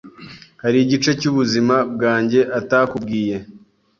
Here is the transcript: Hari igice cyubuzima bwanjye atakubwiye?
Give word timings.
Hari 0.63 0.77
igice 0.85 1.11
cyubuzima 1.19 1.75
bwanjye 1.93 2.39
atakubwiye? 2.59 3.35